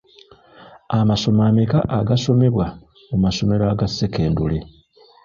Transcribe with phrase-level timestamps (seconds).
[0.97, 2.65] Amasomo ameka agasomesebwa
[3.09, 4.59] mu masomero aga sekendule?